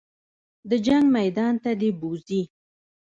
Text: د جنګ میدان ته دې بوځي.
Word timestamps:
د 0.69 0.71
جنګ 0.85 1.05
میدان 1.17 1.53
ته 1.63 1.71
دې 1.79 1.89
بوځي. 1.99 2.41